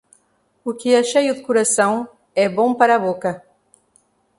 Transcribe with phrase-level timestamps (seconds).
[0.65, 3.43] O que é cheio de coração, é bom para a boca.